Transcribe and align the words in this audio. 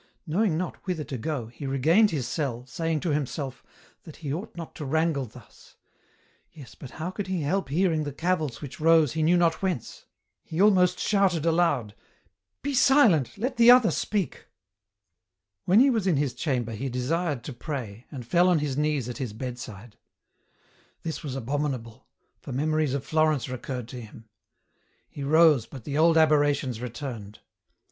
Knowing 0.25 0.57
not 0.57 0.77
whither 0.87 1.03
to 1.03 1.15
go, 1.15 1.45
he 1.45 1.67
regained 1.67 2.09
his 2.09 2.27
cell, 2.27 2.65
saying 2.65 2.99
to 2.99 3.11
himself, 3.11 3.63
that 4.03 4.15
he 4.15 4.33
ought 4.33 4.55
not 4.57 4.73
to 4.73 4.83
wrangle 4.83 5.27
thus; 5.27 5.75
yes, 6.51 6.73
but 6.73 6.89
how 6.97 7.11
could 7.11 7.27
he 7.27 7.41
help 7.43 7.69
hearing 7.69 8.03
the 8.03 8.11
cavils 8.11 8.63
which 8.63 8.79
rose 8.79 9.13
he 9.13 9.21
knew 9.21 9.37
not 9.37 9.61
whence? 9.61 10.07
He 10.43 10.59
almost 10.59 10.97
shouted 10.97 11.45
aloud:" 11.45 11.93
Be 12.63 12.73
silent, 12.73 13.37
let 13.37 13.57
the 13.57 13.69
other 13.69 13.91
speak!" 13.91 14.47
R 15.67 15.75
2 15.75 15.77
244 15.77 15.77
EN 15.77 15.77
ROUTE. 15.77 15.77
When 15.77 15.79
he 15.81 15.89
was 15.91 16.07
in 16.07 16.17
his 16.17 16.33
chamber 16.33 16.71
he 16.71 16.89
desired 16.89 17.43
to 17.43 17.53
pray, 17.53 18.07
and 18.09 18.25
fell 18.25 18.49
on 18.49 18.57
his 18.57 18.75
knees 18.75 19.07
at 19.07 19.19
his 19.19 19.33
bedside. 19.33 19.97
This 21.03 21.21
was 21.21 21.35
abominable; 21.35 22.07
for 22.39 22.51
memories 22.51 22.95
of 22.95 23.05
Florence 23.05 23.47
recurred 23.47 23.87
to 23.89 24.01
him. 24.01 24.25
He 25.07 25.21
rose, 25.23 25.67
but 25.67 25.83
the 25.83 25.99
old 25.99 26.17
aberrations 26.17 26.81
returned. 26.81 27.37